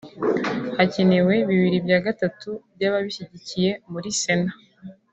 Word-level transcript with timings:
hakenewe 0.77 1.35
bibiri 1.49 1.77
bya 1.85 1.99
gatatu 2.05 2.49
by'ababishyigikiye 2.75 3.71
muri 3.91 4.09
sena 4.21 4.53